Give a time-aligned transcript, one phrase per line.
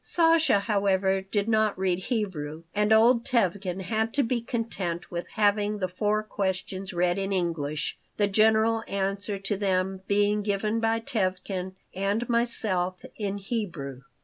[0.03, 5.77] Sasha, however, did not read Hebrew, and old Tevkin had to be content with having
[5.77, 11.75] the Four Questions read in English, the general answer to them being given by Tevkin
[11.93, 14.01] and myself in Hebrew.